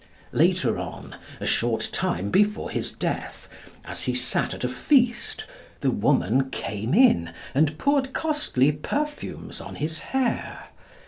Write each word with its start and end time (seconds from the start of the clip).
Later 0.31 0.79
on, 0.79 1.15
a 1.39 1.45
short 1.45 1.89
time 1.91 2.31
before 2.31 2.71
his 2.71 2.91
death, 2.91 3.47
as 3.85 4.05
he 4.05 4.15
sat 4.15 4.51
at 4.55 4.63
a 4.63 4.67
feast, 4.67 5.45
the 5.81 5.91
woman 5.91 6.49
came 6.49 6.95
in 6.95 7.29
and 7.53 7.77
poured 7.77 8.11
costly 8.11 8.71
perfumes 8.71 9.61
on 9.61 9.75
his 9.75 9.99
hair. 9.99 10.69